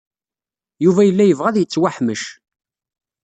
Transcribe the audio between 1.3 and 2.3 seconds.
ad yettwaḥmec.